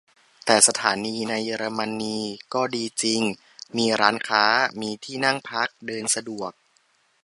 [0.45, 2.19] แต่สถานีในเยอรมนี
[2.53, 3.21] ก็ดีจริง
[3.77, 4.45] มีร้านค้า
[4.81, 6.51] มีที่นั่งพัก เดินสะดวก